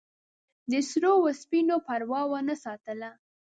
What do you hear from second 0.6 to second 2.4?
د سرو او سپینو پروا